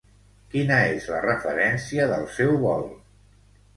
[0.53, 2.89] Quina és la referència del seu vol?